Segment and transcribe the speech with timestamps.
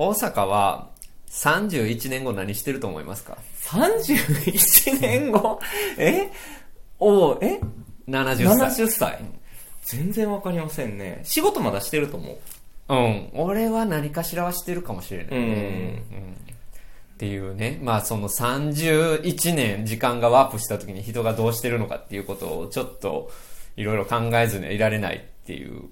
[0.00, 0.90] 大阪は
[1.28, 5.58] 31年後何してると思いますか？31年後？
[5.98, 6.30] え？
[7.00, 7.58] おうえ
[8.08, 8.84] ?70 歳。
[8.84, 9.24] 70歳
[9.82, 11.22] 全然わかりませんね。
[11.24, 12.32] 仕事まだしてると思
[12.88, 12.94] う。
[12.94, 13.30] うん。
[13.34, 15.36] 俺は何かしらはしてるかもしれないね。
[16.12, 17.80] うんうんっていうね。
[17.82, 23.32] まあその31年時間がワープした時に人がどうしてるのかっていうことをちょっと
[23.76, 25.88] いろいろ考えずにはいられないっていう。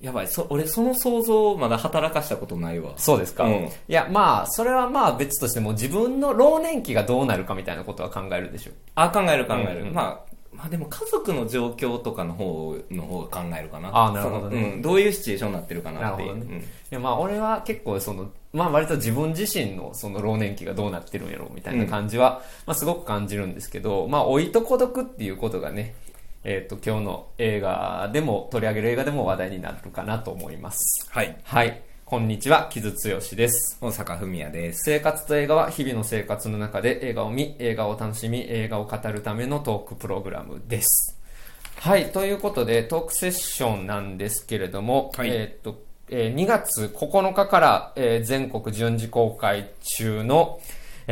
[0.00, 2.94] やばい、そ、俺その想像をまだ働かしたことないわ。
[2.96, 8.72] そうですか、うんいやまあそれはまあ別としても自分の老年期がどうなるかみたいなことは考えるでしょ。
[8.94, 9.82] あ、考える考える。
[9.82, 13.90] うんうんまあ、まあでも家族の状況とかの方の方が考えるかな。
[13.92, 14.82] あなるほどねうん。
[14.82, 16.28] どういうシチュエーションになってるかなっていう。
[16.28, 25.94] なるほどうんいやまあ俺は結構その、まあ割と自分自身のその老年期がどうなってるんやろうみたいな感じは、まあすごく感じるんですけど、まあ老いと孤独っていうことがね、
[26.42, 31.06] えっ、と今日の映画でも取り上げる映画でも話題になるかなと思います。
[31.10, 31.36] はい。
[31.44, 31.82] はい。
[32.06, 33.78] こんにちは、木津剛です。
[33.80, 34.80] 大阪文也です。
[34.84, 41.20] 生活と映画は日々の生活の中で映画を見、映画を楽しみ、映画を語るためのトークプログラムです。
[41.76, 50.58] はい、ということでトークセッションなんですけれども、はいえーっと、えー2月9日から、えー全国順次公開中の、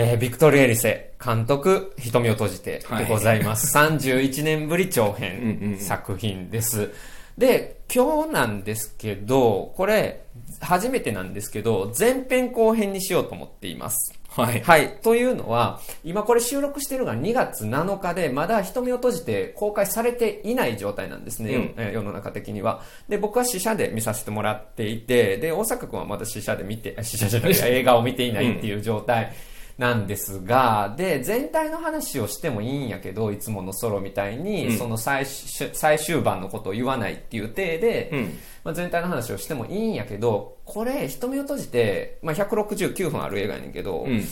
[0.01, 3.77] えービクトリー・エリセ監督、瞳を閉じてでございます。
[3.77, 6.93] 31年ぶり長うんうんうん編作品です。
[7.37, 10.23] で、今日なんですけど、これ、
[10.61, 14.15] 初めてなんですけど、前編後編にしようと思っています。
[14.29, 14.61] はい。
[14.61, 15.01] はい。
[15.03, 22.83] というのは、今これ収録してるのが2月7日で、まだ瞳を閉じて公開されていない状態なんですね、うん世の中的には。
[23.09, 29.33] で、僕は試写で見させてもらっていて、で、大阪君はまだ試写で見て、あ試写じゃない、 映画を見ていないっていう状態
[29.79, 38.39] なんですが、で、全体の話をしてもいいんやけど、いつものソロみたいに、うんその最終最終盤のことを言わないっていう体で、うん。
[38.65, 44.25] まあ、全体の話をしてもいいんやけど、これ、瞳を閉じて、まあ、169分ある映画やねんけど、うん。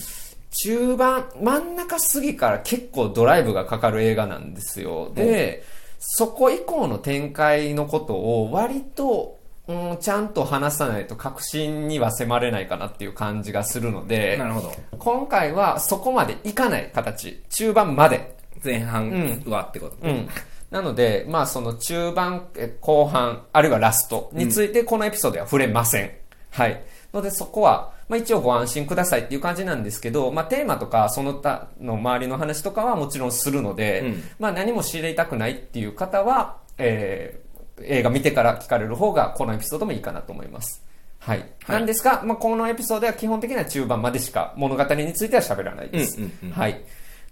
[0.51, 5.13] 中盤、真ん中過ぎから結構ドライブがかかる映画なんですよ。
[5.15, 5.63] で、
[6.01, 9.36] そこ以降の展開のことを割と、
[9.69, 14.73] うん、ちゃんと話さないと確信には迫れないかなっていう感じがするのでな、るほど。
[14.99, 18.37] 今回はそこまでいかない形、中盤まで。
[18.65, 19.97] 前半はってこと。
[20.03, 20.29] うん。
[20.71, 26.11] なので、まあその中盤、え後半、あるいはラストについてこのエピソードでは触れません。
[26.51, 26.83] はい。
[27.13, 37.46] のでそこは、まあ一応ご安心くださいっていう感じなんですけど、まあテーマとかその他の周りの話とかはもちろんするので、うんまあ何も知りたくないっていう方は、えー
[37.83, 40.85] 映画見てから聞かれる方がこのエピソードもいいかなと思います。
[41.19, 41.39] はい。
[41.39, 46.19] はいなんですが、まあこのエピソードは基本的には中盤までしか物語については喋らないです。
[46.19, 46.83] うんうんうんはい。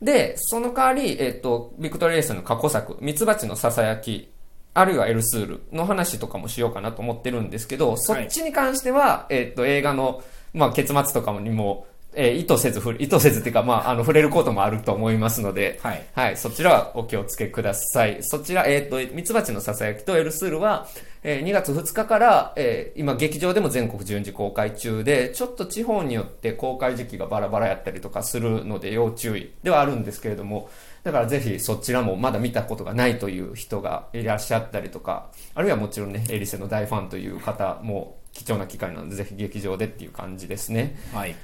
[0.03, 4.31] で、その代わり、えっ、と、ビクトリー・レイスの過去作、ミツバチのささやき、
[4.75, 10.22] あるいはエルスールの話とかもしようかなと思ってるんですけど、そっちに関しては、えっ、と、映画の、
[10.53, 16.04] まあ、結末とかにも、えー意図せず意図せずっていうか、まあ、あの、触れることもあると思いますので、はい。
[16.14, 18.22] はい、そちらはお気をつけください。
[18.22, 20.88] そちら、えっ、と、ミツバチのささやきとエルスールは、
[21.22, 30.69] えー2月2日から、えー今劇場でも全国順次公開中で、ちょっと地方によって公開時期がバラバラやったりとかするので要注意ではあるんですけれども、
[31.02, 40.96] だからぜひそちらもまだ見たことがないという人がいらっしゃったりとか、あるいはもちろんね、エリセの大ファンという方も貴重な機会なので、ぜひ劇場でっていう感じですね。
[41.12, 41.34] はい。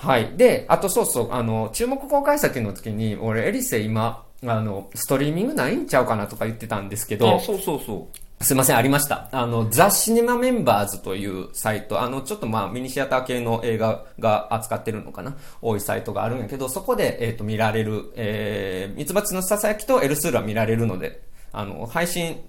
[0.00, 0.32] はい。
[0.36, 8.08] で、あとそうそう、あの、注目公開先の時に、俺、エリセ今、あの、ストリーミングないんちゃうかなとか言ってたんですけあ、ど、そうそうそ
[8.40, 9.28] すいません、ありました。
[9.32, 21.20] あの、ザ・シネマメンバーズというサイト、あの、ちょっとまあ、ミニシアター系の映画が扱ってるのかな多いサイトがあるんやけど、そこで、えっ、と、見られる、えー、ミツバチのささやきとエルスールは見られるので、
[21.52, 22.40] あの、配信、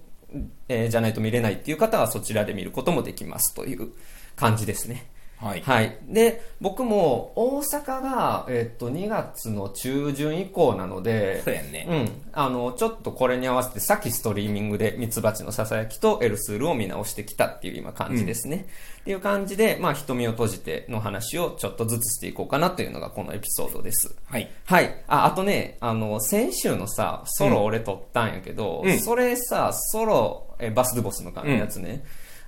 [0.68, 3.92] えーじゃないと見れないっていう方はそちらで見ることもできますという
[4.34, 5.11] 感じですね。
[5.42, 5.46] う。
[5.46, 5.62] はい。
[5.62, 5.98] はい。
[6.08, 11.86] で、僕も大阪が、えっと、2月の中旬以降なので、そうやんね。
[11.88, 12.22] うん。
[12.32, 18.66] あの、ちょっとこれに合わせて、さっきストリーミングでミツバチのささやきとエルスールを見直してきたっていう今感じですね。
[19.00, 24.14] っていう感じで、まあ、瞳を閉じての話をちょっとずつしていこうかなというのがこのエピソードです。
[24.26, 24.48] はい。
[24.64, 25.02] はい。
[25.08, 32.04] あ、あとね、あの、先週のさ、ソロ俺撮ったんやけど、うんそれさ、ソロ、えバスドゥボスの間のやつね、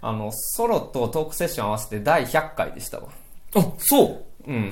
[0.07, 3.09] あの、ソロとトークセッション合わせて第100回でしたわ。
[3.55, 4.71] あ、そううん。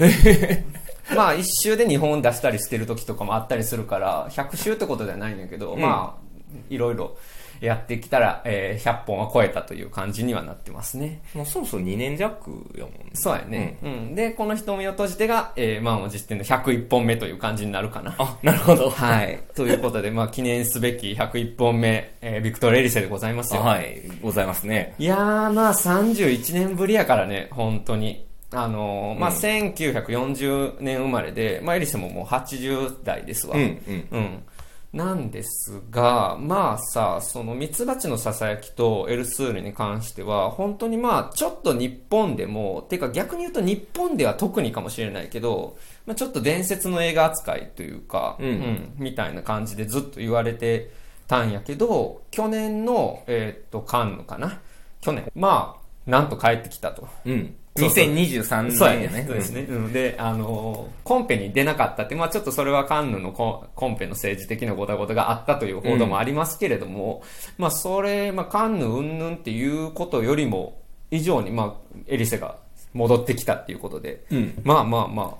[1.17, 6.21] まあ、一周で2本出したりしてる時とかもあったりするから、100周ってことではないんだけど、うんまあ、
[6.70, 7.16] いろいろ
[7.60, 11.22] やってきたら、えー100本は超えたという感じにはなってますね。
[11.34, 13.10] もうそろそろ2年弱やもんね。
[13.14, 13.78] そうやね。
[13.82, 14.14] うん。
[14.14, 18.16] で、この瞳を閉じてが、えー、満を持しての101本目という感じになるかな。
[18.19, 18.90] あ、なるほど。
[18.90, 19.40] はい。
[19.54, 23.60] ということで、まあ、記念すべき101本目、えービクトル・エリセでございますよ。
[23.60, 24.02] はい。
[24.20, 24.94] ございますね。
[24.99, 28.26] いやー、まあ、31年ぶりやからね、本当に。
[28.54, 33.56] あのーまあ、1940年生まれで、まあ、エリセももう80代ですわ。
[33.56, 34.43] うんうんうん。
[34.92, 50.90] なんですが、まあさ、そのミツバチのささやきとエルスールに関しては、本当にまあ、ちょっと日本でも、てか逆に言うと日本では特にかもしれないけど、まあ、ちょっと伝説の映画扱いというか、うんみたいな感じでずっと言われて
[51.26, 54.60] たんやけど、去年の、えーっと、カンヌかな？
[55.00, 57.08] 去年、まあ、なんと帰ってきたと。
[57.24, 57.56] うん。
[57.76, 58.04] そうそう。
[58.04, 59.24] 2023年そうやね。
[59.26, 59.62] そうですね。
[59.62, 59.92] うん。
[59.92, 67.22] で、あのーコンペに出なかったって、まあちょっとそれはカンヌのコンペの政治的なごたごたがあったという報道もありますけれども、
[67.58, 70.80] まあそれ、まあカンヌ云々っていうことよりも、
[71.10, 72.56] 以上に、まあエリセが
[72.92, 74.60] 戻ってきたっていうことで、うん。
[74.64, 75.34] まあまあまあ、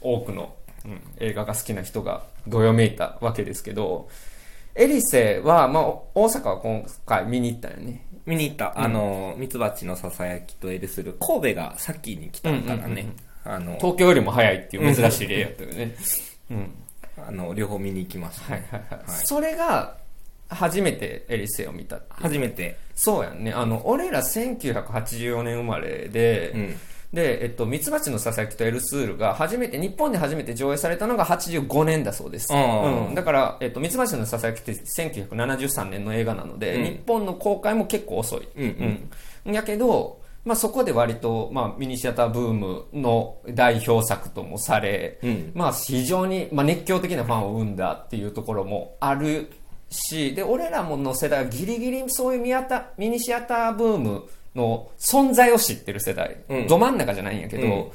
[0.00, 4.08] 多くの、うん映画が好きな人がどよめいたわけですけど、
[4.74, 5.84] エリセは、まあ
[6.14, 8.06] 大阪は今回見に行ったよね。
[8.24, 8.78] 見に行った。
[8.78, 13.14] あの、ミツバチのささやきとエルスル、神戸が先に来たからね。
[13.44, 15.94] あの、東京よりも早いっていう珍しい例やったよね。
[16.50, 16.70] うん。
[17.26, 18.68] あの、両方見に行きましたね。
[18.70, 19.10] はいはいはい。
[19.10, 19.96] はいそれが、
[20.48, 22.76] 初めてエリセを見た初めて。
[22.94, 23.52] そうやんね。
[23.52, 26.76] あの、俺ら1984年生まれで、うん。
[27.12, 32.52] で、えっと、ミツバチのささやきとエルスールが初めて、日本で初めて上映されたのが85年だそうです。
[32.52, 33.14] うん。
[33.14, 38.48] だから、えっと、ミツバチのささやきって1973年の映画なので、うん日本の公開も結構遅い。
[38.56, 39.08] うん
[39.44, 39.54] うん。
[39.54, 49.50] やけど、まあそこで割と、まあミニシアターブームの代表作ともされ、うんまあ非常に、まあ、熱狂的なファンを生んだっていうところもある
[49.90, 56.66] し、で、俺らもの世代はギリギリそういうミアタミニシアターブームの存在を知ってる世代、うん。
[56.66, 57.92] ど真ん中じゃないんやけど、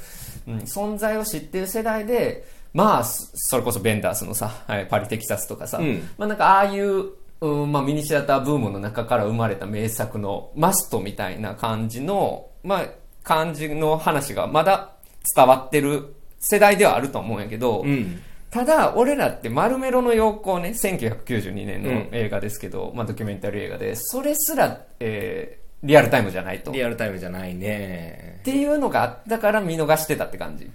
[0.47, 0.57] うん。
[0.59, 6.09] 存在を知ってる世代で、まあ、そそれこそベンダースのさ、はいパリテキサスとかさ、うん。
[6.17, 7.11] まあなんかああいう、
[7.41, 12.87] うんまあミニシアターブームの中から生まれた名作のマストみたいな感じの、まあ
[13.23, 14.93] 感じの話がまだ
[15.35, 18.21] 伝わってる世代ではあると思うんやけど、うん。
[18.49, 26.71] ただ、俺らってマルメロの陽光ね、1992年の映画ですけど、まあドキュメンタリー映画で、それすら、えーリアルタイムじゃないと。
[26.71, 28.41] っリアルタイムじゃないね。
[28.43, 30.69] ていうのがあったから見逃してたって感じ。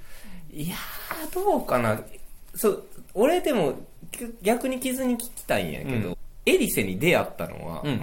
[0.52, 2.00] いやー、どうかな。
[2.54, 2.84] そう、
[3.14, 3.74] 俺でも、
[4.10, 8.02] き逆に傷に聞きたいんやけど、うエリセに出会ったのは、うん。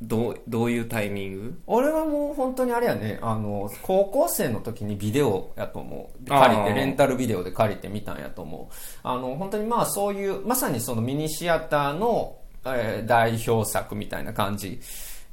[0.00, 1.60] どう、どういうタイミング？
[1.66, 6.24] 俺はもう本当にあれやね、あの、高校生の時にビデオやと思う。
[6.24, 8.74] で借りて、レンタルビデオで借りてみたんやと思う。
[9.02, 14.78] あの、本当にまあそういう、まさにそのミニシアターの、えー代表作みたいな感じ。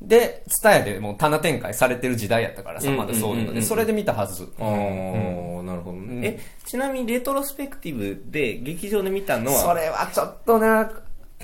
[0.01, 4.47] で、ツタヤでもう棚展開されてる時代やったからさ、うんまだそういうので、それで見たはず。
[4.59, 10.91] あー、なるほどね、うんえ、ちなみにレトロスペクティブで劇場で見たのは、それはちょっとな、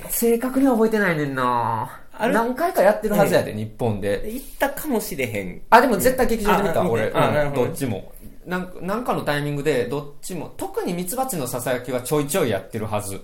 [0.09, 2.33] 正確には覚えてないねんなあれ？
[2.33, 4.29] 何回かやってるはずやで、日本で。
[4.31, 5.61] 行ったかもしれへん。
[5.69, 7.09] あ、でも絶対劇場で見た、あ俺。
[7.09, 8.11] どどっちも。
[8.45, 13.21] なんかのタイミングで、どっちも、特にミツバチのささやきはちょいちょいやってるはず。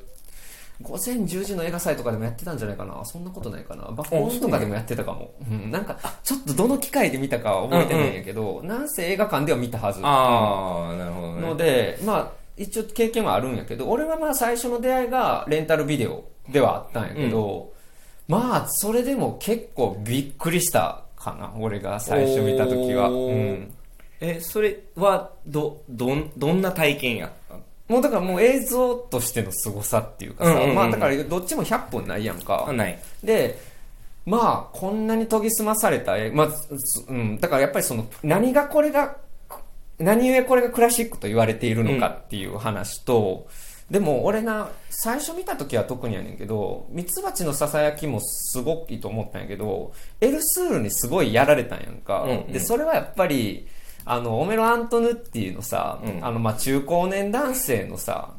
[0.81, 5.33] 午前10時の映画祭とかでもやってたんじゃないかなそんなことないかなバコンとかでもやってたかも。
[5.49, 10.01] うん、なんか、ちょっとどの機会で見たかは覚えてないんやけど、なんせ映画館では見たはず。
[10.03, 11.41] あー、なるほどね。
[11.41, 17.73] ので、まあ、一応経験はあるんやけど、俺はまあ最初の出会いがレンタルビデオではあったんやけど、
[18.27, 23.09] まあ、それでも結構びっくりしたかな、俺が最初見た時は。
[23.09, 23.73] うん。
[24.19, 27.27] え、それは、ど、どん、どんな体験や？
[27.27, 27.46] った
[27.87, 32.73] もうだからもう映像としての凄さっていうかさ、うんうんうんまあだからどっちも100本ないやんかあ、。
[32.73, 32.99] ない。
[33.23, 33.59] で、
[34.27, 39.15] まあ、こんなに研ぎ澄まされた絵、まあ、すうん、だからやっぱりその、何がこれが、
[39.99, 43.47] 何故これがクラシックと言われているのかっていう話と、
[43.89, 52.23] でも俺な、最初見た時は特にやねんけど、ミツバチのささやきもすごくいいと思ったんやけど、エルスールにすごいやられたんやんか。
[52.23, 53.65] うんうんで、それはやっぱり、
[54.07, 58.33] あの、オメロ・アントヌッティのさ、うんあの、まあ、中高年男性のさ、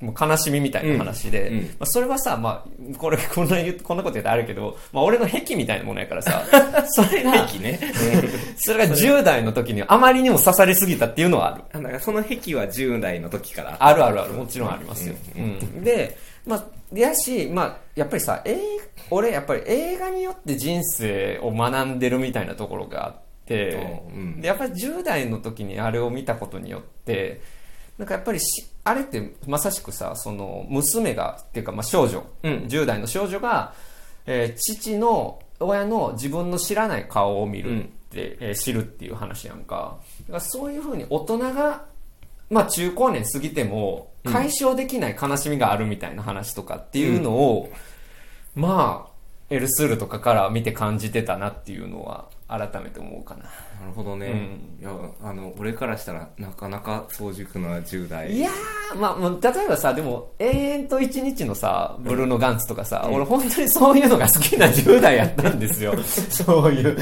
[0.00, 6.42] もう悲しみみたいな話で、うんうんまあ、それはさ、まあ、これ、こんなこんなこと言うとあるけど、まあ、俺の癖みたいなものやからさ、
[6.88, 7.78] それが、壁ね。
[8.56, 11.64] それが10代の時にあまりにも刺さりすぎたっていうのはある。
[11.74, 13.76] あだからその壁は10代の時から。
[13.78, 15.14] あるあるある、もちろんありますよ。
[15.36, 18.56] うんで、まあ、やし、まあ、やっぱりさ、映
[19.10, 24.40] 俺、やっぱり映画によって人生を学んでるみたいなところがあって、うん。
[24.40, 27.40] で、やっぱり10代の時にあれを見たことによって、
[27.98, 32.52] なんかやっぱりし、あれってまさしくさ、その、娘が、っていうか、まあ、少女、うん。
[32.68, 33.74] 10代の少女が、
[34.26, 39.98] えー父の、親の自分の知らない顔を見るって、えー知るっていう話やんか。
[40.22, 41.84] だからそういうふうに大人が、
[42.48, 47.72] まあ中高年過ぎても解消できない悲しみがあるみたいな話とかっていうのを、
[48.54, 49.10] まあ、
[49.50, 53.44] エルスールとかから見て感じてたなっていうのは改めて思うかな。
[53.80, 54.90] なるほどね、いや
[55.22, 65.94] あの俺からしたらなかなか早熟な10代いやー、まあ、まあ、例えばさ、でも、永遠と一日のさ、ブルーノ・ガンツとかさ、俺本当にそういうのが好きな10代やったんですよ。
[66.30, 66.96] そういう、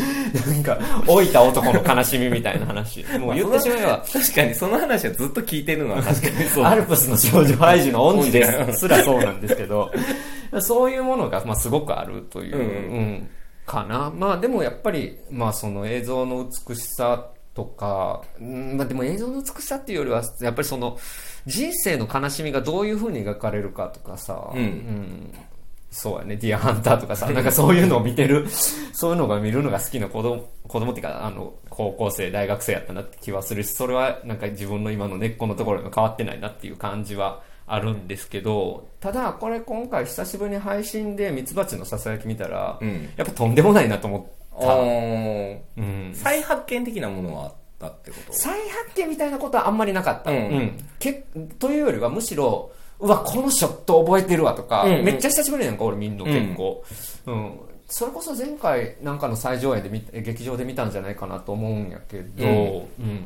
[0.47, 3.05] なんか、老いた男の悲しみみたいな話。
[3.19, 6.65] もう言ってしまえば、確かにその話はずっと聞いてるのは確かにそう。
[6.65, 8.79] アルプスの少女ハイジの恩師です。
[8.81, 9.91] すらそうなんですけど、
[10.61, 12.63] そういうものが、まあ、すごくあるという、うん。
[12.63, 12.65] う
[13.01, 13.29] ん
[13.69, 14.11] かな。
[14.11, 20.99] まあ、でもやっぱり、まあ、その映像の美しさとか、うんまあ、でも映像の美しさっていうよりは、やっぱりその、
[21.47, 25.33] 人生の悲しみがどういう風に描かれるかとかさ、うん
[25.91, 28.47] そうやね、ディアハンターとかさ、なんかそういうのを見てる、
[28.93, 44.67] そういうのが見るのが好きな子供、子供っていうか、あの、高校生、大学生やったなって気はするし、それはなんか自分の今の根っこのところにも変わってないなっていう感じはあるんですけど、ただこれ今回久しぶりに配信でミツバチのささやき見たら、うんやっぱとんでもないなと思あった。
[44.75, 46.11] ーうん。
[46.15, 48.33] 再発見的なものはあったってこと？
[48.33, 50.31] 再発見みたいなことはあんまりなかった。
[50.31, 51.25] うんけ
[51.59, 56.85] というよりはむしろ、うわ、このショット覚えてるわとか、うんうんめっちゃ久しぶりなんか俺見んの結構。
[57.27, 57.61] うん。
[57.91, 63.25] それこそ前回なんかの最上映で見劇場で見たんじゃないかなと思うんやけど、うんうん。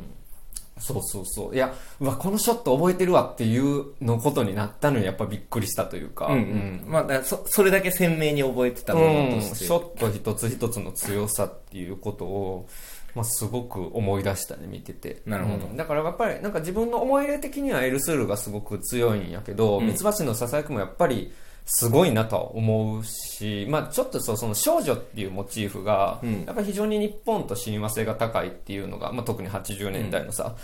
[0.78, 1.54] そうそうそう。
[1.54, 6.84] いや、うわ、このショット覚えてるわっていうのことになったのにやっぱびっくりしたというか、うんうん。
[6.86, 12.68] まあそそれだけ鮮明に覚えてたものとして、ショット一つ一つの強さっていうことを、
[13.14, 15.22] まあ、すごく思い出したね見てて。
[15.26, 15.66] なるほど。
[15.66, 15.76] うん。
[15.76, 19.86] だからやっぱりなんか自分の思い入れ的にはエルスールがすごく強いんやけどうん。
[19.86, 21.32] ミツバチのささやきもやっぱり
[21.64, 26.44] すごいなとは思うし、まあ、ちょっとそうその少女っていうモチーフが、うん。
[26.44, 30.54] やっぱり非常に日本と親和性が高いっていうのが、まあ、特に80年代のさ、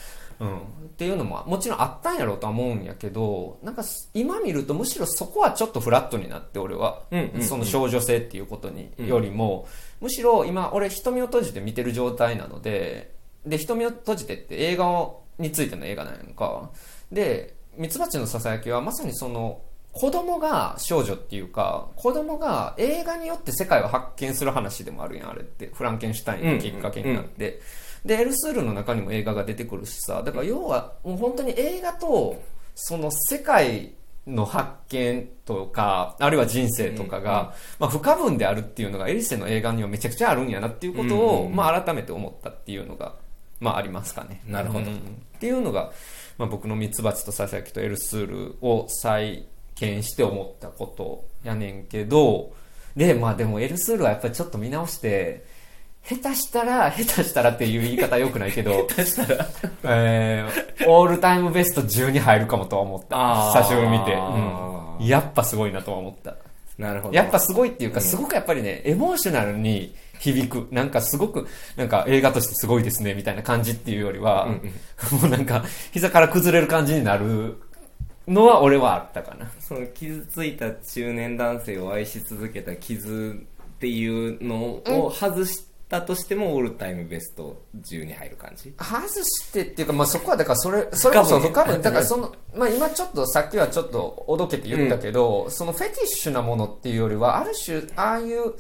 [0.41, 0.57] うん。
[0.59, 0.61] っ
[0.97, 3.83] ていうのももちろんあったんやろうとは思うんやけどなんか
[4.15, 7.43] 今見るとむしろそこはちょっとフラットになって俺は、うんうんうん。
[7.43, 9.69] その少女性っていうことによりも、
[10.01, 13.15] むしろ今俺瞳を閉じて見てる状態なので
[13.47, 16.71] で瞳を閉じてって映画をについての映画なんやんか。
[17.13, 19.63] でミツバチのささやきはまさにその
[19.99, 25.73] 子供が少女っていうか子供が映画によって世界を発見する話でもあるやんあれって。
[25.75, 27.61] フランケンシュタインのきっかけになって、
[28.05, 30.23] でエルスールの中にも映画が出てくるしさ。
[30.23, 32.41] だから要はもう本当に映画と
[32.77, 33.93] その世界
[34.25, 43.17] の発見とかあるいは人生とかが、まあ、不可分であるっていうのがエリセの映画にはめちゃくちゃあるんやなっていうことを、うんうんまあ、改めて思ったっていうのが、
[43.59, 44.43] まあ、ありますかね。
[44.47, 44.87] なるほど。
[44.87, 44.97] うん。
[44.97, 45.01] っ
[45.41, 45.91] ていうのが、
[46.37, 49.49] まあ、僕のミツバチとササヤキとエルスールを再
[49.81, 52.53] 見して思ったことやねんけど
[52.97, 55.45] でまあでもエルスールはやっぱりちょっと見直して
[56.09, 59.47] 下手したら、下手したらっていう言い方は良くないけど、 下手したら、
[59.85, 63.53] えー、オールタイムベスト10に入るかもとは思った。
[63.61, 64.15] 久しぶりに見て。
[64.15, 65.07] うん。
[65.07, 66.37] やっぱすごいなとは思った。
[66.79, 70.69] なるほどやっぱすごいっていうか、すごくやっぱりね、エモーショナルに響く。
[70.71, 74.47] なんかすごく、なんか映画としてすごいですね、みたいな感じっていうよりは、
[75.21, 77.61] もうなんか、膝から崩れる感じになる
[78.29, 79.51] のは俺はあったかな。
[79.59, 88.75] その傷ついた中年男性を愛し続けた傷っていうのを外したとしてもオールタイムベスト10に入る感じ？
[88.79, 98.55] 外してっていうか、まあ、そこはだからそれそれこそ不不可分可分だからその、まあ、今ちょっとさっきはちょっとおどけて言ったけど、そのフェティッシュなものっていうよりはある種ああいう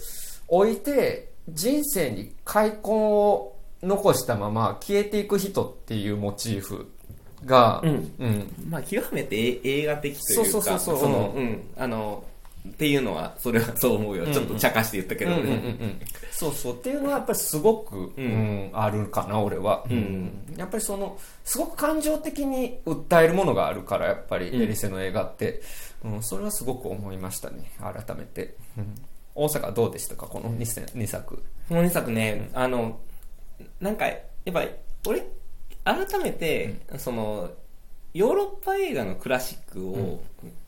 [0.49, 6.91] 置いて人生に開墾を残したまま消えていく人っていうモチーフ
[7.45, 8.15] が、うん。
[8.19, 8.53] うん。
[8.69, 11.09] まあ極めてえ映画的というかそうそうそうそう。
[11.11, 12.25] のうんあの
[12.69, 16.01] っていうのはそれはそう思うよ、ちょっと茶化して言ったけど、うんうんうんうん。
[16.31, 16.75] そうそう。
[16.75, 18.71] っていうのはやっぱりすごく、うん。
[18.75, 20.31] あるかな俺は、ん。
[20.57, 24.63] やっぱりそのすごく感情的に訴えるものがあるからやっぱりうん。
[24.63, 25.63] エリセの映画って、
[26.05, 27.71] うんそれはすごく思いましたね。
[27.81, 28.95] 改めて、うん。
[29.35, 30.27] 大阪はどうでしたか？
[30.27, 31.43] この 2, 2作。
[31.69, 32.99] この2作ね、あの
[33.81, 34.71] なんかやっぱり
[35.07, 35.25] 俺
[35.95, 37.51] 改めて、その
[38.15, 40.21] ヨーロッパ映画のクラシックを、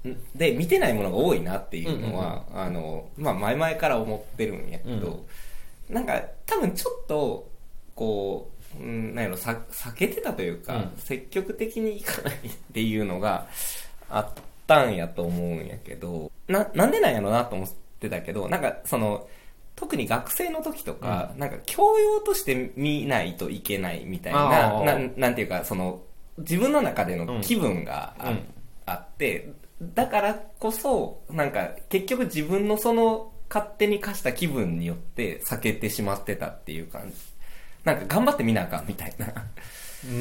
[0.08, 0.16] ん。
[0.34, 5.26] で見てないものが多いなっていうのは、あのまあ、前々から思ってるんやけど、
[5.88, 7.50] なんか多分ちょっと
[7.94, 10.92] こう、うん、なんやろさ避けてたというか、うん。
[10.96, 12.38] 積極的にいかないっ
[12.72, 13.46] ていうのが
[14.08, 14.28] あっ
[14.66, 17.68] たんやと思うんやけどななんでなんやろなと思っ
[18.00, 19.28] てたけどなんかその
[19.80, 24.84] 特に学生の時とか、なんか教養として見ないといけないみたいあな、ー。
[24.84, 26.02] なんなんていうか、その、
[26.36, 28.44] 自分の中での気分があ,、うん。
[28.84, 37.16] あって、だからこそ、なんか結局自分のその勝手に課した気分によって避けてしまってたっていう感じ。
[37.82, 39.32] なんか頑張って見なあかんみたいな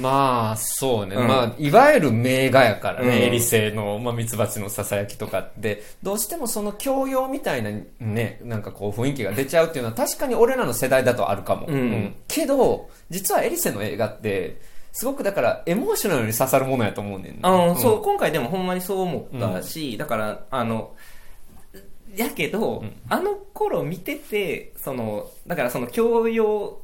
[0.01, 1.15] まあ、そうね。
[1.15, 1.27] うん。
[1.27, 3.13] まあ、いわゆる名画やからね、うん。
[3.13, 11.67] エリセの、まあ、ミツバチのささやきとかって、どうしてもその教養みたいなね、なんかこう雰囲気が出ちゃうっていうのは確かに俺らの世代だとあるかも。
[11.67, 12.15] うん。
[12.27, 14.59] けど、実はエリセの映画って、
[14.91, 17.50] すごくだからエモーショナルに刺さるものやと思うねんな。
[17.50, 20.95] あの、そう、今回でもほんまにそう思ったし、だから、あの、
[22.15, 26.81] やけど、あの頃見てて、その、だからその教養、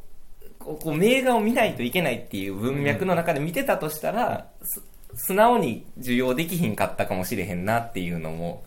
[0.65, 4.81] こう名画を見ないといけないっていう文脈の中で見てたとしたら、す
[5.15, 8.65] 素直に受容できひんかったかもしれへんなっていうのも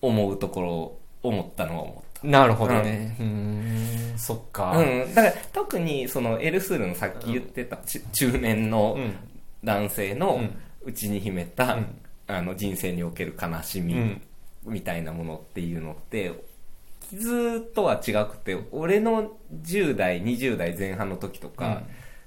[0.00, 2.26] 思うところ、思ったのは思った。
[2.26, 3.16] なるほどね。
[3.18, 4.76] うーん、そっか。
[4.76, 9.16] うん、だから特にそのエルスールのさっき言ってた、ち中年のうん。
[9.62, 10.56] 男性のうん。
[10.86, 11.86] 内に秘めた、うん。
[12.26, 14.22] あの人生における悲しみうん。
[14.64, 16.32] みたいなものっていうのって
[17.10, 21.82] 傷とは違くて俺の10代20代前半の時とか、うん。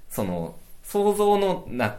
[0.08, 1.96] その想像のな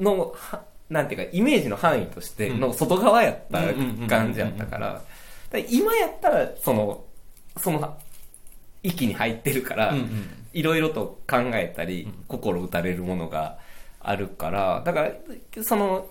[0.00, 3.60] のはなんていうかイメージの範囲としての外側やった
[4.08, 4.92] 感じやったから。
[4.94, 5.02] だか
[5.52, 7.04] ら今やったらその
[7.58, 7.98] その
[8.82, 9.94] 域に入ってるから、
[10.52, 13.58] いろいろと考えたり、心打たれるものが
[14.00, 16.08] あるから、だから、その、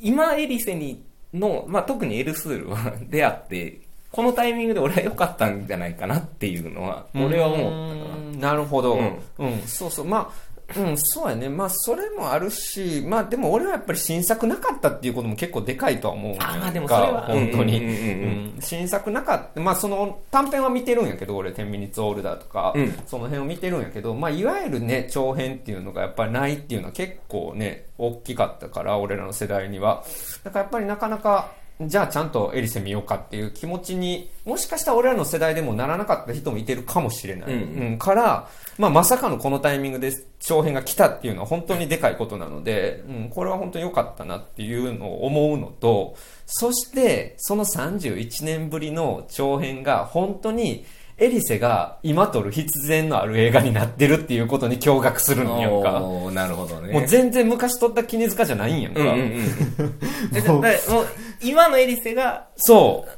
[0.00, 8.16] 今エリセにの、まあ、特にエルスールは 出会って、このタイミングで俺は良かったんじゃないかなっていうのは、俺は思ったかな。
[8.16, 8.98] うんなるほど、う
[9.38, 11.48] うんんそうそうまあうん、そうやね。
[11.48, 16.36] まあ、それもあるし、まあ、でも俺はやっぱり新作なかったっていうことも結構でかいとは思う。
[16.40, 17.78] あまあでもそれは本当に。
[17.78, 19.60] うんうんうんうんうん新作なかった。
[19.60, 30.04] まあ、その短編は見てるんやけど、俺、10ミニッツオールダーとか、うんその辺を見てるんやけど、まあ、いわゆるね、長編っていうのがやっぱりないっていうのは結構ね、大きかったから、俺らの世代には。
[30.44, 31.50] だからやっぱりなかなか、
[31.80, 37.54] じゃあちゃんとエリセ見ようかっていう気持ちに、もしかしたら俺らの世代でもならなかった人もいてるかもしれない。
[37.54, 46.16] うんうんから、まあまさかのこのタイミングで長編が来たっていうのは本当にでかいことなので、うん、これは本当に良かったなっていうのを思うのと、
[46.46, 50.84] そして、その31年ぶりの長編が本当に、
[51.20, 56.00] エリセが今撮る必然のある映画になってるっていうことに驚愕するんやんか。
[56.32, 56.92] なるほどね。
[56.92, 59.00] もう全然昔撮った絹塚じゃないんやんか。
[59.00, 60.46] うんうんうん。
[60.54, 61.06] もう、
[61.42, 63.10] 今のエリセが、そう。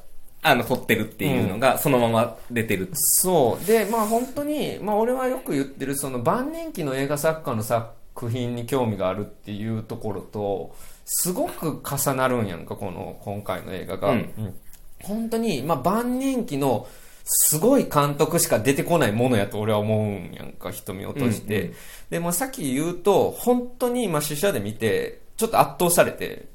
[0.43, 2.89] あの、撮ってるっていうのが、そのまま出てる。
[2.95, 3.67] そう。
[3.67, 10.75] で、まあ本当に、まあ俺はよく言ってる、その晩年期の映画作家の作品に興味があるっていうところと、
[11.05, 14.11] すごく重なるんやんか、この、今回の映画が。
[14.11, 14.55] うんうん
[15.03, 16.87] 本当に、まあ晩年期の、
[17.33, 21.61] すごい監督しか出てこないものやと俺は思うんやんか、瞳を閉じて。
[21.61, 21.75] うんうん
[22.11, 26.49] で、もさっき言うと、本当に、まあ試写で見て、ちょっと圧倒されて、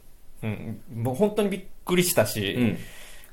[0.44, 2.78] うん、もう本当にびっくりしたし、うん。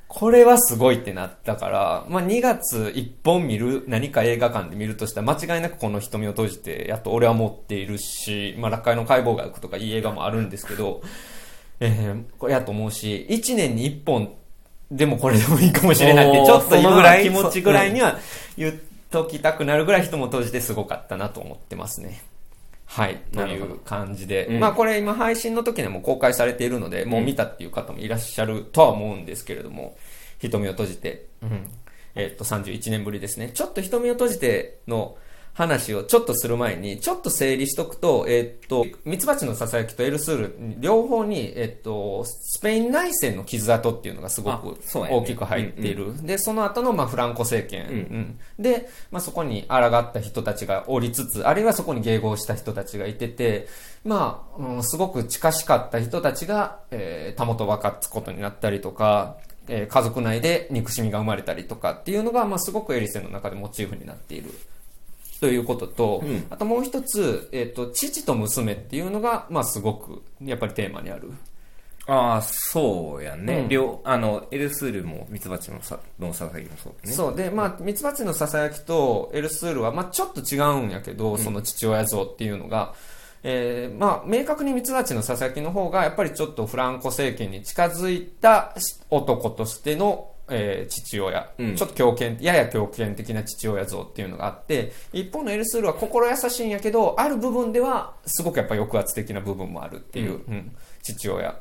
[0.07, 11.01] これはすごいってなったから、まあ、2月1本見る、何か映画館で見るとしたら、間違いなくこの瞳を閉じて、やっと俺は持っているし、まあ、落下の解剖学とかいい映画もあるんですけど、
[11.79, 14.33] えー、これやと思うし、1年に1本
[14.91, 18.19] でもこれでもいいかもしれないって、おーちょっと今ぐらいの気持ちぐらいには
[18.57, 18.75] 言っ
[19.09, 22.21] ときたくなるぐらい人も閉じてすごかったなと思ってますね。
[22.85, 23.21] はい。
[23.31, 24.47] という感じで。
[24.47, 29.97] うんまあこれ今配信の時にはもう公開されているので、もう見たっていう方もいらっしゃるとは思うんですけれども、
[30.39, 31.67] 瞳を閉じて、うん。
[32.15, 33.49] えっと、31年ぶりですね。
[33.53, 35.17] ちょっと瞳を閉じての
[35.53, 46.25] 話をちょっとする前に、ちょっと整理しとくと、えっと、ミツバチのささやきとエルスール、両方に、えっと、スペイン内戦の傷跡っていうのがすごく大きく入っている。
[46.25, 47.87] で、その後の、まあ、フランコ政権。
[47.87, 53.67] うんうんで、まあ、そこに抗った人たちがおりつつ、あるいはそこに迎合した人たちがいてて、
[54.03, 59.37] まあ、うんすごく近しかった人たちが、えー、たもと分かつことになったりとか、
[59.67, 64.51] えー家族内で憎しみが生まれたりとかっていうのが、まあ、すごくエリセの中でモチーフになっている。
[65.43, 71.33] ということと、うんあともう一つ、えっ、と、父と娘っていうのが、まあ、すごく、やっぱりテーマにある。
[72.07, 73.59] ああ、そうやね。
[73.63, 77.13] うん両、あの、エルスールもミツバチのさ、のささぎもそうだね。
[77.13, 77.35] そう。
[77.35, 82.93] で、まあ、ミツバチのささやきとエルスールは、まあ、ちょっと違うんやけど、その父親像っていうのが、
[83.43, 88.73] えーまあ、明確にミツバチのささやきの方が、やっぱりちょっとフランコ政権に近づいた
[89.09, 91.75] 男としての、えー父親、うん。
[91.75, 100.75] ちょっと強権、やや強権的な父親像っていうのがあって、一方のエルスールは心優しいんやけど、ある部分では、すごくやっぱ抑圧的な部分もあるっていう、うん。
[101.01, 101.55] 父親。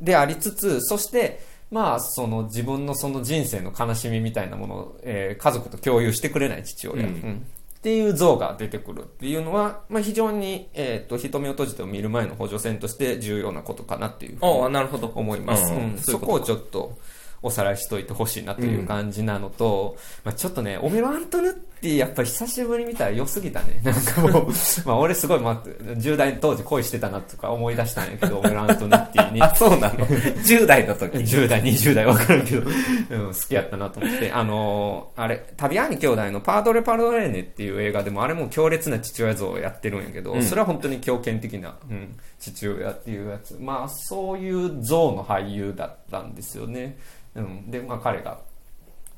[0.00, 7.12] でありつつ、そして、まあ、その自分のその人生の悲しみみたいなものを、えー家族と共有してくれない父親、うん。
[7.12, 7.46] うん。
[7.76, 15.12] っていう像が出てくるっていうのは、まあ、非常に、えっ、と、瞳を閉じてを見る前の補助線として重要なことかなっていうふうにああ、なるほど。
[15.14, 15.72] 思います。
[15.72, 15.98] うんうん。
[15.98, 16.98] そこをちょっと
[17.46, 23.80] おさらいしといてほしいなという感じなのと、まあ、ちょっとね、オメロ・アントヌティやっぱ久しぶりに見たら良すぎたね。
[23.84, 24.48] なんかもう、
[24.84, 29.42] まあ俺すごい、まあ、10代当時恋してたなとか思い出したんやけど、オメラ・アントネッティに。
[29.42, 31.18] あ、そうなの ?10 代の時。
[31.18, 32.70] 10代、20代分からんけど、
[33.10, 34.32] うん、好きやったなと思って。
[34.32, 43.56] あのーあれ、タビアーニ兄弟のパードレ・パルドレーネっていう映画でも、あれも強烈な父親像をやってるんやけど、うんそれは本当に強権的な、うん、父親っていうやつ。
[43.60, 46.96] まあ、そういう像の俳優だったんですよね。
[47.34, 47.70] うん。
[47.70, 48.38] で、まあ彼が、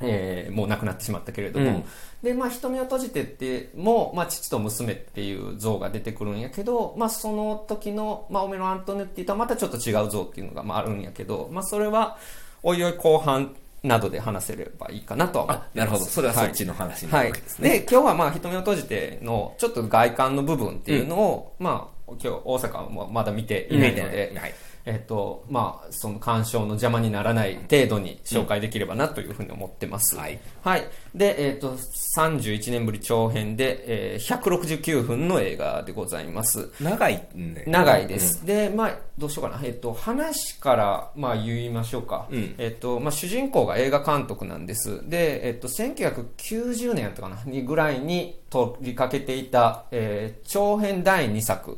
[0.00, 1.84] えーもう亡くなってしまったけれども、うん
[2.22, 12.18] で、まあ、瞳を閉じてっても、まあ、父と娘っていう像が出てくるんやけど、まあ、その時の、まあ、オメロ・アントネッティとはまたちょっと違う像っていうのが、まあ、あるんやけど、まあ、それは、
[12.64, 15.70] おいおい後半などで話せればいいかなとは思ってます。
[15.74, 16.04] あ、なるほど。
[16.06, 17.58] それはそっちの話になはいるわけです。
[17.60, 17.70] ね。
[17.70, 24.54] で、今日はまあ、瞳を閉じての、ちょっと外観の部分っていうのを、まあ、今日大阪もまだ見ていないので、はい。
[24.88, 30.16] えっと、まあ、その鑑賞の邪魔にならない程度に紹介できればなというふうに思ってます。
[30.16, 30.40] はい。
[30.62, 30.88] はい。
[31.14, 31.76] で、えっ、と、
[32.16, 36.70] 31年ぶり長編で、えー169分の映画でございます。
[36.80, 38.46] 長いね長いです。
[38.46, 39.60] で、まあ、どうしようかな。
[39.62, 42.26] えっ、と、話から、まあ、言いましょうか。
[42.30, 45.06] うんえっ、と、まあ、主人公が映画監督なんです。
[45.06, 51.76] で、えっ、と、1990年やったかな、にぐらいに取りかけていた、えー長編第2作。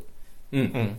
[0.53, 0.61] うん。
[0.61, 0.96] うん。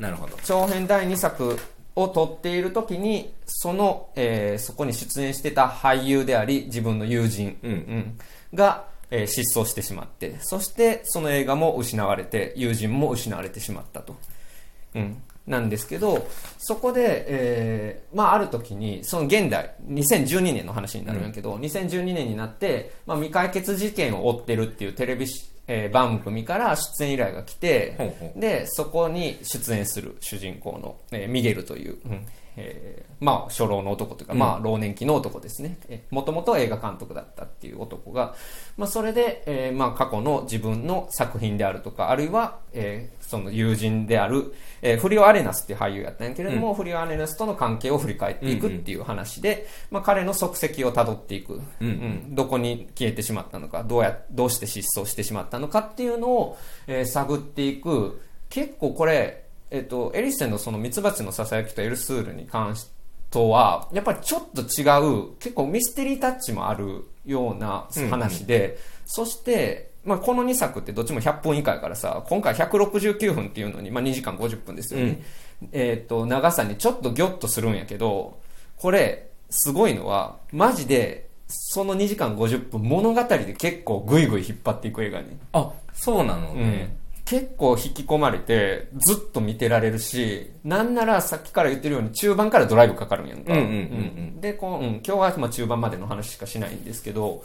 [0.00, 0.36] あなるほど。
[0.44, 1.58] 長編第2作
[1.96, 8.18] を撮っている時にその、えーそこに出演してた俳優であり自分の友人、うん。
[8.54, 14.16] が、えー失踪してしまってそしてその映画も失われて友人も失われてしまったと、
[14.94, 32.26] うん、なんですけどそこで、えーまあ、ある時にその現代2012年の話になるんやけど、2012年になって、まあ、未解決事件を追ってるっていうテレビし、えー番組から出演依頼が来て、でそこに出演する主人公の、えーミゲルという、うん
[32.60, 34.38] えーまあ初老の男というか、うん。
[34.38, 35.76] まあ老年期の男ですね。
[36.10, 38.34] もともと映画監督だったっていう男が、
[38.78, 51.86] まあ、それで、えーまあ過去の自分の作品であるとかあるいは、えーその友人である、えーフリオ・アレナスっていう俳優やったんやけれども、フリオ・アレナスとの関係を振り返っていくっていう話で、まあ、彼の足跡をたどっていく、うん。
[51.86, 52.34] うん。
[52.34, 58.22] どこに消えてしまったのかどうやどうして失踪してしまったのかっていうのを、えー探っていく。
[58.48, 62.90] 結構これ、えっとエリセンのそのミツバチのささやきとエルスールに関して
[63.38, 64.82] はやっぱりちょっと違
[65.28, 75.22] う結構ミステリータッチもあるような話で、そして、まあ、この2作ってどっちも100分以下やからさ今回169分っていうのに、まあ、2時間50分ですよね、
[75.72, 78.40] えっと長さにちょっとギョッとするんやけど
[78.76, 86.58] これすごいのはマジでその2時間50分物語で結構グイグイ引っ張っていく映画に、あ、そうなのうん。
[86.58, 86.96] ね。
[87.30, 93.76] 結構引き込まれてずっと見てられるしなんならさっきから言ってるように中盤からドライブかかるんやんか、うんうんうんう
[94.38, 94.40] ん。
[94.40, 97.44] でこう、うん、今日はまあ中盤までの話しかしないんですけど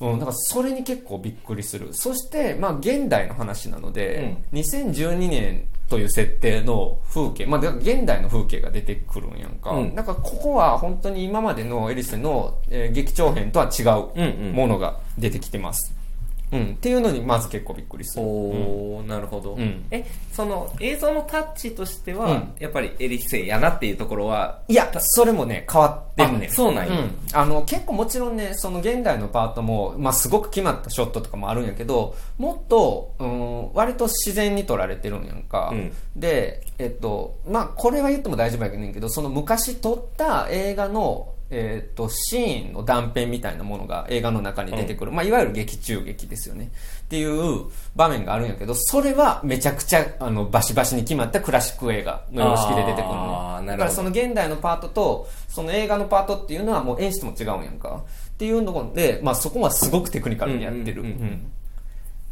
[0.00, 1.88] うん、だからそれに結構びっくりする。
[1.92, 9.94] そして、まあ、現代の話なので、2012年という設定の風景、まあ、現代の風景が出てくるんやんか、うん。
[9.94, 14.52] だからここは本当に今までのエリセの、えー劇長編とは違うんううん。
[14.52, 15.94] ものが出てきてます、
[16.52, 16.72] うん。
[16.72, 18.24] っていうのにまず結構びっくりする。
[18.24, 19.54] おー、なるほど。
[19.54, 19.84] うん。
[19.90, 22.54] え、その映像のタッチとしては、うん。
[22.58, 26.94] やっぱりエリセイやなっていうところは、いや、それもね、変わってんねそうなんや。
[26.94, 27.10] ん。
[27.32, 35.70] あの、結構もちろんね、その現代のパートも、まあ、すごく決まったショットとかもあるんやけど、もっと、うん、割と自然に撮られてるんやんか。
[35.72, 35.92] うん。
[36.14, 45.12] で、えっと、まあ、これは言っても大丈夫やけど、その昔撮った映画の、えっと、シーンの断片みたいなものが映画の中に出てくる。
[45.12, 46.70] まあ、いわゆる劇中劇ですよね。
[47.02, 58.02] っていう場面があるんやけど、それはめちゃくちゃ、あの、バシバシに決まったクラシック映画の様式で出てくるのだからその現代のパートと、その映画のパートっていうのはもう演出も違うんやんか。
[58.30, 61.02] っていうので、まあそこはすごくテクニカルにやってる。
[61.02, 61.52] うんうんうん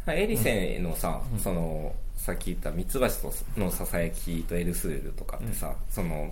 [0.07, 6.31] エリセイのさ、その、さっき言ったミツバチとのささやきとエルスールとかってさ、その、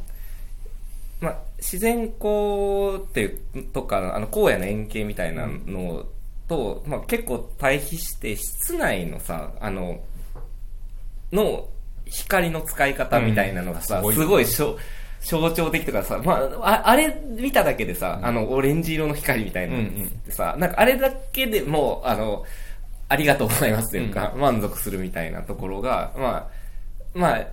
[1.23, 6.05] まあ、自然光っていうとか、あの、荒野の円形みたいなの
[6.49, 10.01] と、まあ、結構対比して、室内のさ、あの、
[11.31, 11.69] の
[12.05, 14.45] 光の使い方みたいなのがさ、うんすごい。
[14.45, 14.77] しょ
[15.21, 22.43] 象徴的とかさ、まあ、ああれ見ただけでさ、あの、オレンジ色の光みたいなのってさ、なんかあれだけでもう、あの、
[23.07, 27.47] ありがとうございますというか、満足するみたいなところが、まあ、まあ、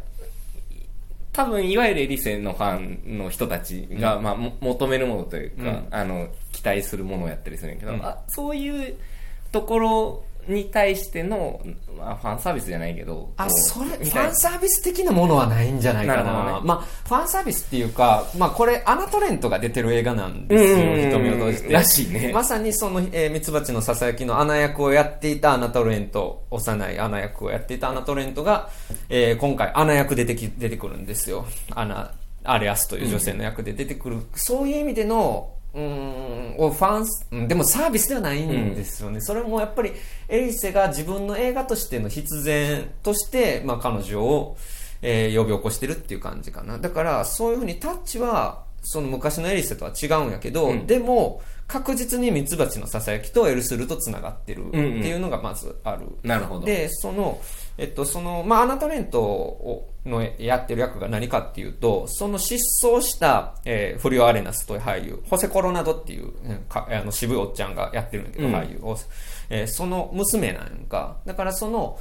[1.41, 5.87] 多分、いわゆるエリセのファンの人たちが、まあ、も求めるものというか、うん。
[5.91, 8.05] あの、期待するものをやったりするんやけど、うん。
[8.05, 8.97] あそういう
[9.51, 11.61] ところに対しての、
[11.97, 13.33] まあ、ファンサービスじゃないけど。
[13.37, 16.23] あ、それ、ファンサービス的なものはないんじゃないかな。
[16.23, 21.73] なねまあ、ファンサービスっていうか、まあ、これ、アナトレントが出てる映画なんですよ、瞳をとじて。
[21.73, 22.33] らしいね。
[22.33, 28.71] まさにその、えー、ミツバチのささやきのアナ役をやっていたアナトレント、幼いアナ役をやっていたアナトレントが、
[29.09, 31.47] えー、今回アナ役出てき、出てくるんですよ。
[31.75, 32.13] アナ、
[32.45, 34.19] アレアスという女性の役で出てくる。
[34.35, 39.21] そういう意味での、うーん、ファンス、うんでもサービスではないんですよね。
[39.21, 39.93] それもやっぱり、
[40.29, 44.57] エリセが自分の映画としての必然として、まあ彼女を、
[45.03, 46.79] えー呼び起こしてるっていう感じかな。
[46.79, 56.07] だから、そういうふうにタッチは、その昔のエリセとは違うんやけど、うんでも、確実にミツバチのささやきとエルスルと繋がってるってんうんいうのがまずある。
[56.25, 56.67] なるほど。
[56.67, 57.41] で、その、
[57.81, 68.99] えっと、その、まあ、アナトレントをのやってる役が何かっていうと、その失踪した、えーフリオ・アレナスという俳優、ホセ・コロナドっていう、うんかあの渋いおっちゃんがやってるんだけど、うん俳優を、
[69.49, 71.17] えーその娘なんか。
[71.25, 71.99] だからその、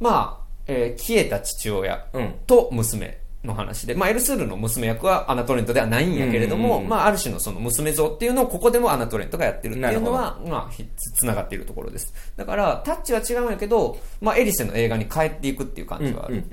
[0.00, 2.34] まあ、えー消えた父親うん。
[2.46, 12.12] と娘の話で、まあ、エルスールの娘役はアナトレントではないんやけれども、まあ、ある種のその娘像っていうのをここでもアナトレントがやってるっていうのは、まあ、ひつながっているところです。
[12.36, 16.44] だから、タッチは違うんやけど、まあ、エリセの映画に帰っていくっていう感じはある。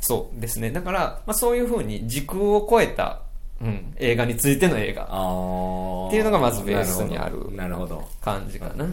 [0.00, 0.70] そうですね。
[0.70, 3.20] だから、まあ、そういうふうに時空を超えた、
[3.60, 5.06] うん、映画についての映画っ
[6.10, 7.38] ていうのがまずベースにある。
[8.20, 8.86] 感じかな。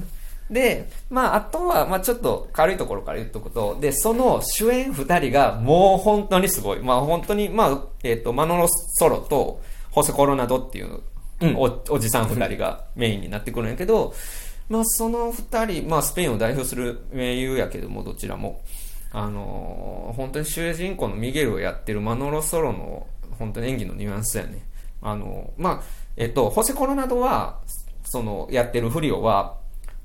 [0.49, 6.79] で、まあ、あとは、まあ、ちょっと軽いところから言っとくと、で、その主演二人がもう本当にすごい。
[6.79, 11.01] まあ、本当に、まあ、えっ、と、マノロソロとホセコロナドっていう、
[11.41, 14.13] うんおおじさん二人がメインになってくるんやけど、
[14.67, 18.61] まあ、その二人、まあ、スペインを代表する名優やけども、どちらも。
[19.11, 23.07] あのー本当に主人公のミゲルをやってるマノロソロの、
[23.37, 24.65] 本当に演技のニュアンスやね。
[25.01, 25.81] あのーまあ、
[26.17, 27.59] えっと、ホセコロナドは、
[28.03, 29.58] その、やってるフリオは、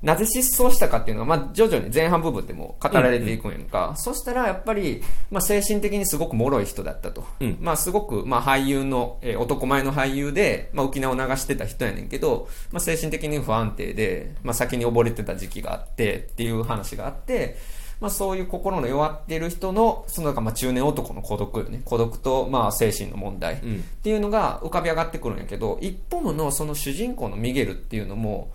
[0.05, 3.95] なぜ失踪したかっていうのが、まあ、徐々に前半部分でも語られていくんやんか。
[3.97, 7.25] そしたら、やっぱり、まあ、精神的にすごく脆い人だったと。
[7.39, 17.57] うんまあ、すごく、まあ、俳優の、えー男前の俳優で、まあ、沖縄を流してた人やねんけど、まあ、精神的に不安定で、まあ、先に溺れてた時期があって、っていう話があって、
[17.99, 21.81] まあ、そういう心の弱っている人の、その、まあ、中年男の孤独よね。
[21.83, 23.59] 孤独と、まあ、精神の問題。
[23.63, 28.51] うんっていうのが浮かび上がってくるんやけど、一方のその主人公のミゲルっていうのも、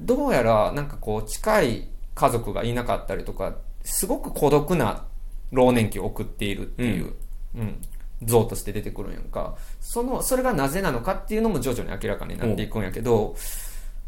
[0.00, 5.04] どうやらなんかこう近い家族がいなかったりとか、すごく孤独な
[5.52, 7.14] 老年期を送っているっていう、
[7.56, 7.80] うん、
[8.22, 9.56] 像として出てくるんやんか。
[9.80, 13.34] その、それがなぜなのかっていうのも徐々に明らかになっていくんやけど、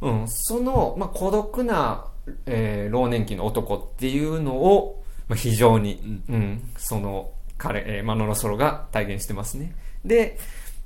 [0.01, 2.07] うん、その、まあ、孤独な、
[2.47, 9.75] えー老年期の男っていうのを、まあ、非常に、うん、その、彼、えーマノロソロが体現してますね。
[10.05, 10.39] で、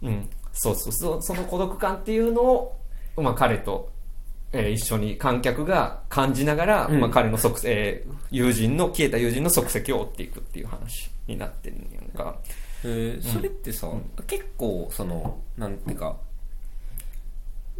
[0.02, 2.80] うん、そうそうそう、その孤独感っていうのを、
[3.16, 3.90] まあ、彼と、
[4.56, 7.00] えー一緒に観客が感じながら、うん。
[7.00, 12.36] まあ、彼の足、えー友人の、消えた友人の足跡を追っていくっていう話になってるんやんか。
[12.84, 13.90] えーそれってさ、
[14.26, 16.16] 結構そのなんていうか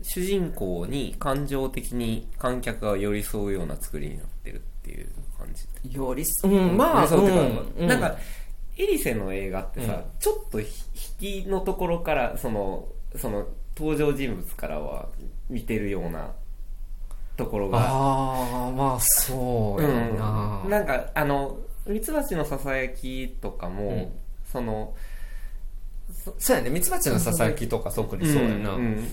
[0.03, 5.09] 主人公に感情的に観客が寄り添うような作りになってるっていう
[5.39, 5.49] 感
[5.83, 5.97] じ。
[5.97, 6.49] よりす、う？
[6.49, 7.83] ん、まあ、寄り添うっうかうん。
[7.83, 7.89] うん。
[7.89, 8.17] なんか
[8.79, 10.03] エリセの映画ってさ、うん。
[10.19, 10.67] ちょっと引
[11.19, 15.09] きのところからそのその登場人物からは
[15.49, 16.33] 見てるような
[17.37, 20.62] ところがああ、まあ、そうやな。
[20.64, 24.12] うん、なんかあのミツバチのささやきとかも、うん
[24.51, 24.94] その
[26.38, 26.70] そうやね。
[26.70, 28.72] ミツバチのささやきとか特にそうやな。
[28.72, 29.05] ん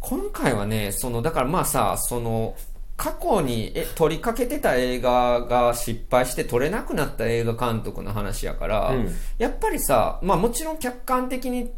[0.00, 2.56] 今回はね、その、だからまあさ、その、
[2.96, 11.70] 過去にえ撮りかけてた映画が失敗して撮れなくなった映画監督の話やから、うんやっぱりさ、まあもちろん客観的に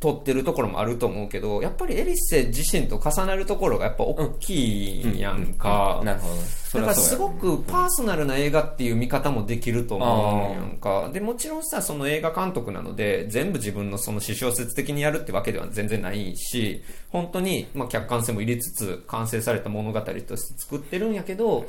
[0.00, 6.00] 撮ってるところもあると思うけど、やっぱりエリセ自身と重なるところがやっぱ大きいやんか。
[6.04, 6.34] なるほど
[6.68, 11.08] そだからすごくパーソナルな映画っていう見方もできると思うやんか。
[11.12, 21.66] で、もちろんさ、その映画監督なので、全部自分のその私小説的にやるってわけでは全然ないし、本当に、まあ、客観性も入れつつ、完成された物語として作ってるんやけど、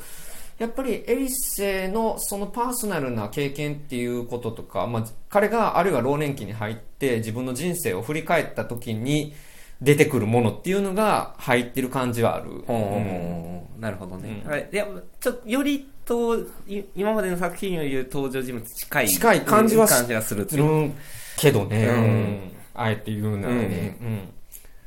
[0.59, 9.33] やっぱりエリセのそのパーソナルな経験っていうこととか、まあ、彼があるいは老年期に入って自分の人生を振り返った時に
[9.81, 12.49] 出てくるものっていうのが入ってる感じはある。
[12.49, 14.51] ほうほうほうなるほどね、うん。
[14.51, 14.85] はい、いや
[15.21, 19.07] ちょっとよりとい今までの作品より登場人物近い。
[19.07, 20.57] 近い感じはし感じがするう。
[20.57, 20.93] うん
[21.37, 21.93] けどね、うん。
[21.93, 24.29] うんあえて言うならね、うん。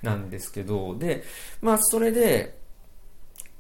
[0.03, 1.25] なんですけど、で、
[1.61, 2.59] まあそれで、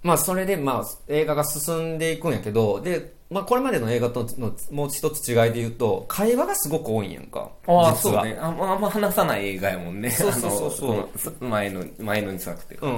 [0.02, 7.50] まあそれでまあ映画が進んでいくんやけど、で、まあこれまでの映画とのもう一つ違いで言うと、会話がすごく多いんやんか。
[7.66, 7.94] ああ。
[7.94, 10.70] そうねあんまあんま話さない映画やもんねそうそうそう
[11.16, 12.90] そうあの前の前のに作っていうかう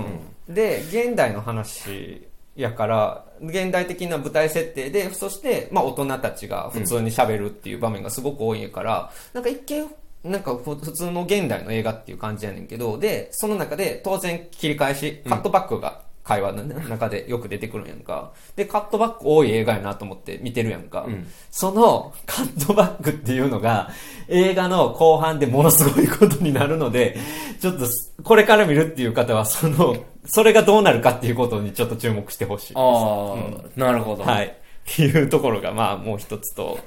[0.50, 0.54] ん。
[0.54, 9.90] で、現代の話やから、現代的な舞台設定で、そして、まあ大人たちが普通に喋るっていう場面がすごく多いから、なんか一見、
[10.24, 18.32] なんかふ普通の現代の映画っていう感じやねんけど、で、その中で当然切り返し、カットバックが会話の中でよく出てくるんやんか。
[18.56, 21.04] で、カットバック多い映画やなと思って見てるやんか。
[21.06, 23.90] うんそのカットバックっていうのが
[24.28, 27.16] 映画の後半でものすごいことになるので、
[27.60, 27.86] ちょっと
[28.24, 32.72] これから見るっていう方はその、それがどうなるかっていうことにちょっと注目してほしい。
[32.74, 34.24] ああ、なるほど。
[34.24, 34.46] はい。
[34.46, 36.78] っていうところが、まあ、もう一つと。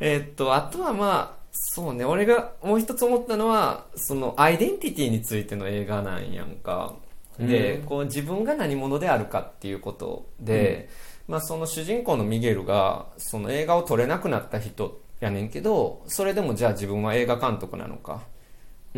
[0.00, 6.94] えーっと、あとはまあ、そうね、俺がもう一つ思ったのは、その、アイデンティティについての映画なんやんか。
[7.38, 10.88] で、こう、自分が何者であるかっていうことで、
[11.26, 18.22] まあ、その主人公のミゲルが、その映画を撮れなくなった人やねんけど、それでもじゃあ自分は映画監督なのか。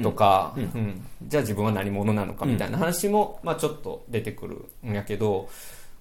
[0.03, 0.63] とか、うん。
[0.63, 1.07] うん。
[1.23, 5.49] じゃあ自分は何者なのかみたいな話も、まあ、ちょっと出てくるんやけど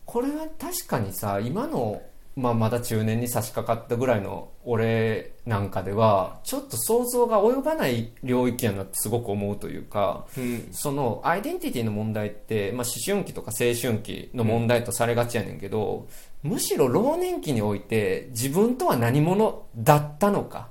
[0.05, 2.01] これは確かにさ今の、
[2.35, 10.67] まあ、まだ中年に差し掛かったぐらいの俺なんかではちょっと想像が及ばない領域やなってすごく思うというかうん。
[10.71, 16.07] そのアイデンティティの問題って、まあ、思春期とか青春期の問題とされがちやねんけど、
[16.43, 20.67] むしろ老年期において自分とは何者だったのか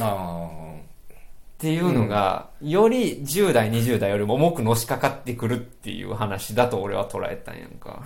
[0.00, 0.48] あ
[1.58, 8.00] っていうのが、より10代、20代よりも重くのしかかってくるっていう話だと俺は捉えたんやんか。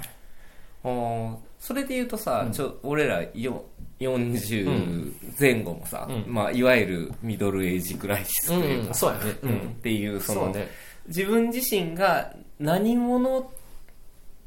[1.63, 3.65] それで言うとさ、ちょ、俺らよ
[4.01, 6.25] 40前後もさ、うん。
[6.27, 9.31] まあ、いわゆるミドルエイジクライシスというか、そうやね。
[9.43, 9.59] ううん。
[9.59, 10.69] っていう、その、そうね。
[11.07, 13.49] 自分自身が何者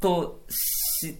[0.01, 1.15] とし、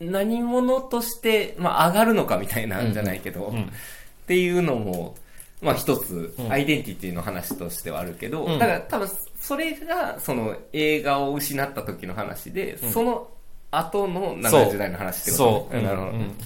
[0.00, 3.62] 何者として、まあ、上がるのかみたいなんじゃないけど、うん。
[3.62, 3.66] っ
[4.26, 5.16] ていうのも、
[5.62, 6.52] まあ一つう、ん。
[6.52, 8.58] アイデンティティの話としてはあるけど、うん。
[8.58, 9.08] だから多分、
[9.40, 13.30] それが、その映画を失った時の話で、その
[13.70, 15.76] 後の70代の話ってことそう。
[15.76, 16.10] ねなるほど。
[16.12, 16.36] うん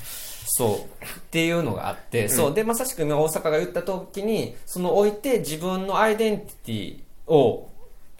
[0.56, 1.04] そう。
[1.04, 2.54] っていうのがあって、そう。
[2.54, 7.68] で、まさしく今大阪が言った時に、その置いて自分のアイデンティティを、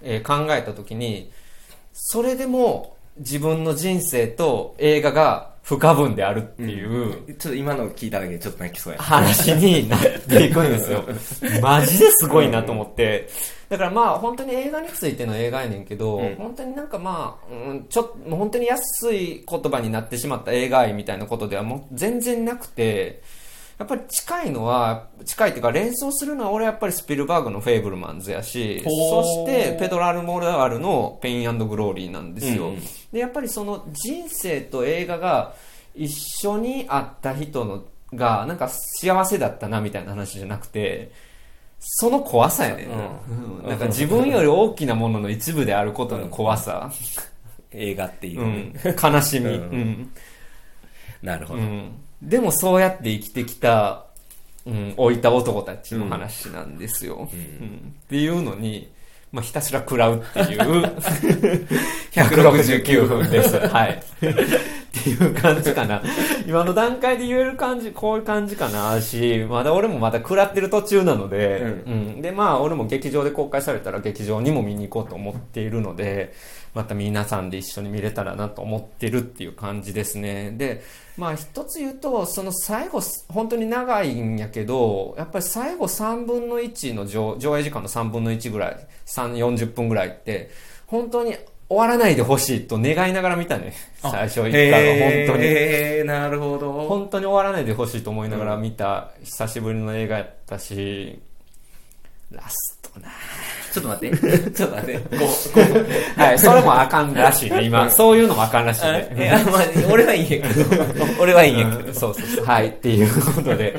[0.03, 1.31] えー考えた時に、
[1.93, 9.01] それでも自分の人生と映画が不可分であるっていう、ちょっと今の聞いただけでちょっと泣きそうや。
[9.01, 11.03] 話になっていくんですよ。
[11.63, 13.31] マジですごいなと思って。
[13.71, 23.23] だからまあ本当に映画についての映画やねんけど、うん本当になんかまあ、うん、ちょっと、本当に安い言葉になってしまった映画愛みたいなことではもう全然なくて、
[23.79, 32.69] やっぱり近いのは、近いっていうか連想するのは俺はやっぱりスピルバーグのフェイブルマンズやし、そしてペドロ・アルモドバルのペイン・アンド・グローリーなんですよ。
[32.69, 32.81] うんうん。
[33.13, 35.55] で、やっぱりその人生と映画が
[35.95, 36.09] 一
[36.47, 37.85] 緒にあった人の
[38.15, 41.11] が、なんか幸せだったなみたいな話じゃなくて、
[41.81, 43.59] その怖さやねんな、うん。
[43.61, 43.69] うん。
[43.69, 46.93] なんか自分より大きなものの一部であることの怖さ、
[47.73, 48.45] 映画っていうう。
[48.45, 49.53] ん、悲しみ、うん。
[49.53, 50.13] うん
[51.25, 51.61] なるほど。
[51.61, 54.05] うん、でもそうやって生きてきた、
[54.67, 58.93] うん、置いた男たちの話なんですよ、うんっていうのに、
[59.33, 60.61] まあ、ひたすら食らうっていう
[62.13, 63.59] 169分です。
[63.59, 63.93] はい。
[63.93, 66.03] っていう感じかな。
[66.47, 72.23] 今の段階で言える感じ、こういう感じかなし、まだ俺もまだ食らってる途中なので、ううん。
[72.23, 76.33] で、まあ俺も劇場で公開されたら劇場にも見に行こうと思っているので、
[76.75, 80.51] また皆さんで一緒に見れたらなと思ってるっていう感じですね。
[80.51, 80.83] で、
[81.17, 90.51] まあ一つ言うと、その最後、本当に長いんやけど、やっぱり最後3分の1の上上映時間の3分の1ぐらい、3、40分ぐらいって、
[90.87, 91.37] 本当に
[91.69, 93.73] 終わらないでほしいと願いながら見たね。
[94.03, 95.45] 最初一回は本当に。
[95.45, 96.73] へー、なるほど。
[96.73, 101.21] 本当に終わらないでほしいと思いながら見た久しぶりの映画やったし、
[102.31, 103.09] ラストな
[103.75, 104.17] ちょっと待って。
[104.53, 104.99] ちょっと待って。
[104.99, 105.61] こう、こ
[106.17, 106.21] う。
[106.21, 107.91] はい、それもあかんらしいね、今。
[107.91, 109.13] そういうのもあかんらしいあね。
[109.19, 110.65] いや、まあ、俺はいいんやけど。
[111.19, 111.89] 俺はいいんやけど。
[111.89, 112.45] うんそうそうそう。
[112.45, 113.77] はい、っていうことで、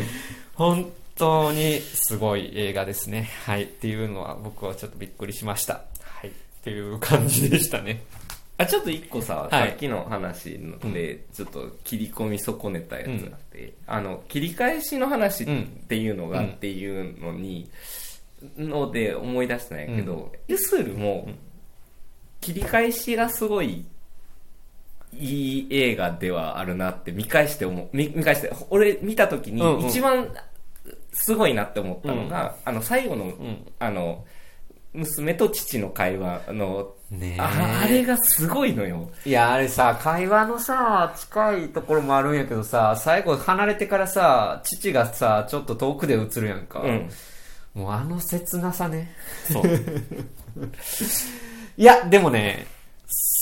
[0.55, 3.29] 本当にすごい映画ですね。
[3.45, 5.81] はい、っていうのは僕はちょっとびっくりしました。
[6.01, 6.31] はい、っ
[6.62, 8.01] ていう感じでしたね。
[8.58, 10.60] あ、ちょっと一個さ、はいさっきの話
[10.93, 15.47] で、ちょっと切り込み損ねたやつがあって、あの、切り返しの話っ
[15.88, 17.69] ていうのがうんっていうのに、
[18.58, 21.27] ので思い出したんやけど、ユスルも、
[22.41, 23.86] 切り返しがすごい、
[25.13, 30.29] いい映画ではあるなって見返して思う、見見返して、俺見た時に一番
[31.13, 34.25] すごいなって思ったのが、あの最後の、んあの、
[34.93, 39.10] 娘と父の会話のねああれがすごいのよ。
[39.25, 46.82] いや、あれさ、会話のさ、近いところもあるんやけどさ、最後離れてからさ、父がさ、ちょっと遠くで映るやんか。
[46.82, 47.09] うん。
[47.76, 49.13] もうあの切なさね。
[49.51, 49.63] そう。
[51.78, 52.65] いや、でもね、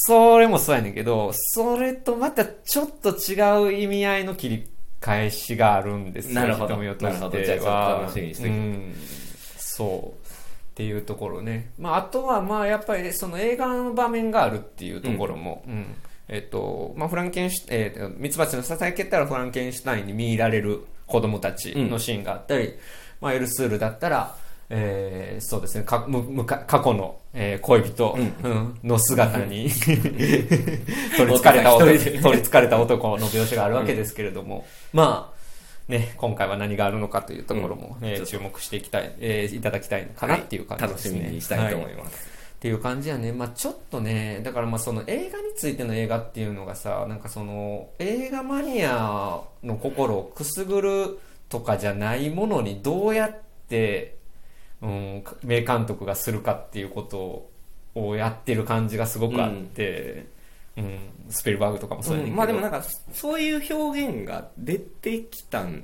[0.06, 4.70] それもそうやねんけど、それとまたちょっと違う意味合いの切り
[5.00, 6.36] 返しがあるんですよ。
[6.36, 8.96] なるほどなるほどじゃあ楽しみにしてうん。
[9.58, 10.24] そう。
[10.74, 11.72] っていうところね。
[11.78, 15.86] まあ、あとは、まあ、やっぱり、その映画の場面があるっていうところも、うん。
[16.28, 22.74] えっと、まあ、フランケンシュ、えー、ミツバチの支え蹴ったらフランケンシュタインに見入られる子供たちのシーンがあったり、
[23.24, 24.36] まあ、エルスールだったら、
[24.70, 28.80] えーそうですね、かむむか過去の、えー恋人、うん。
[28.84, 29.70] の姿に
[31.18, 38.32] 取りつかれた男取りつかれた男の描写があるわけですけれども、まあ、ね、今回は何があるのかというところも、えーちょっと。
[38.32, 41.20] 注目していきたい、えーいただきたいかなっていう感じ楽しですね。
[41.30, 42.34] みにしたいと思はいます。
[42.58, 43.32] っていう感じやね。
[43.32, 51.20] まあちょっとね、だからまあその映画についての映画っていうのがさ、なんかその映画マニアの心をくすぐる
[51.50, 54.18] とかじゃないものにどうやって、
[54.82, 57.50] うん、名監督がするかっていうこと
[57.96, 60.26] をやってる感じがすごくあって、
[60.76, 62.84] うん、スペルバーグとかもそうやねんけど、まあでもなんか
[63.14, 65.84] そういう表現が出てきたん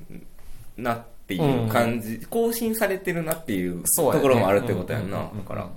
[0.76, 5.44] なっていう感じ、更新されてるなっていうところもあるってことやんな、うんうんうんうん。
[5.44, 5.70] だから。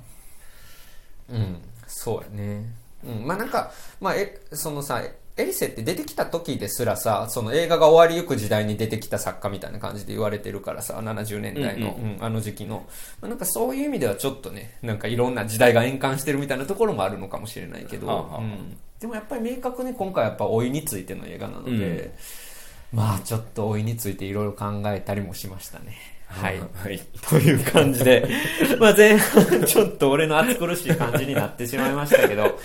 [1.30, 2.66] うん、そうやね。
[3.06, 3.72] うん、まあなんか、
[4.02, 5.02] まあ、え、そのさ、
[5.36, 12.86] エリセって出てきた時ですらさ、その映画が終わりゆく時代に出てきた作家みたいな感じで言われてるからさ、70年代の、うんうんあの時期の。
[13.20, 22.14] まあ、なんかそういう意味ではちょっとね、なんかいろんな時代が円環してるみたいなところもあるのかもしれないけど、はあはあうん、でもやっぱり明確に今回やっぱ老いについての映画なので、
[22.92, 25.98] まあちょっと老いについていろいろ考えたりもしましたね。
[26.28, 26.60] はい。
[26.60, 28.28] はいという感じで、
[28.80, 32.60] まあ前半ちょっと俺の暑苦しい感じになってしまいましたけど、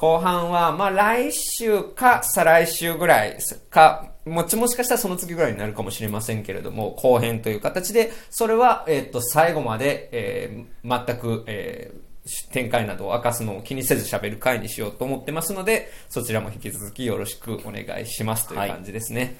[0.00, 3.38] 後半はまあ来週か再来週ぐらい
[3.68, 12.10] か、もちもしかしたらその次ぐらいになるかもしれませんけれども、後編という形で、それは、えっ、と、最後まで、えー全く、えー
[12.52, 19.36] 展開などを明かすのを気にせず喋る回にしようと思ってますので、そちらも引き続きよろしくお願いしますという感じですね。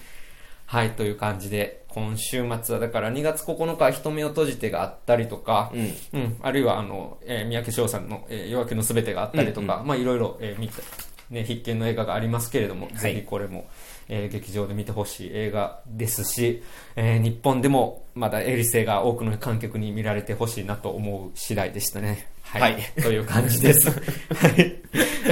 [0.66, 6.20] はい、という感じで、今週末はだから2月9日は人目を閉じてがあったりとか、うん。
[6.20, 10.82] うん、あるいはあの、えー三宅翔さんの、えー夜明けのすべてがあったりとか、まあいろいろ、えー見た、
[11.30, 12.96] ね、必見の映画がありますけれども、はい。
[12.96, 13.68] ぜひこれも、
[14.08, 16.62] えー劇場で見てほしい映画ですし、
[16.96, 22.28] えー日本でもまだエリセが多くの観客に見られてほしいなと思う次第でしたね。
[22.52, 22.62] はい。
[22.62, 23.90] はいという感じです。
[23.90, 24.76] はい。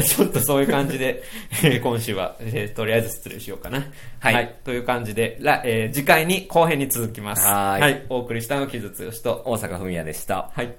[0.04, 1.22] ちょっとそういう感じで、
[1.64, 3.86] えー今週は、えーとりあえず失礼しようかな。
[4.20, 7.44] はいという感じで、らえー次回に後編に続きます。
[7.46, 10.72] はーいお送りしたのは木津剛と、大阪文也でしたはい。